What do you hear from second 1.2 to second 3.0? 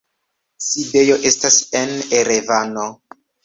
estas en Erevano.